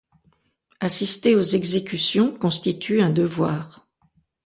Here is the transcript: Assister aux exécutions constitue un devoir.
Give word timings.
Assister 0.79 1.35
aux 1.35 1.43
exécutions 1.43 2.35
constitue 2.35 3.01
un 3.01 3.11
devoir. 3.11 3.87